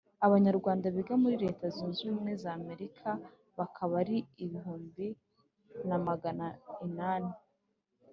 [0.25, 3.09] Abanyarwanda biga muri leta zunze ubumwe z’amerika
[3.57, 5.05] bakaba ari igihumbi
[5.87, 6.45] na Magana
[6.85, 7.33] inani